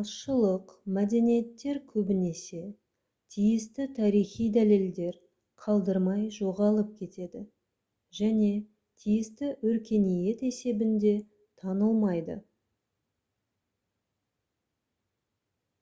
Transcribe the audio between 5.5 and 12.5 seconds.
қалдырмай жоғалып кетеді және тиісті өркениет есебінде танылмайды